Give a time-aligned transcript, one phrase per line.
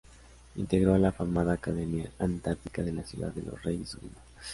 [0.55, 4.17] Integró la afamada Academia Antártica de la Ciudad de los Reyes o Lima.